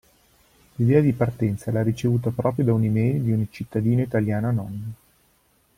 L'idea 0.77 0.99
di 0.99 1.13
partenza 1.13 1.71
l'ha 1.71 1.83
ricevuta 1.83 2.31
proprio 2.31 2.65
da 2.65 2.73
un 2.73 2.83
email 2.85 3.21
di 3.21 3.31
un 3.33 3.45
cittadino 3.51 4.01
italiano 4.01 4.47
anonimo. 4.47 4.93